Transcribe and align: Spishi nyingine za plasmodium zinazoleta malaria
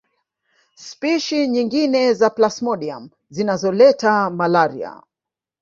Spishi 0.75 1.47
nyingine 1.47 2.13
za 2.13 2.29
plasmodium 2.29 3.09
zinazoleta 3.29 4.29
malaria 4.29 5.01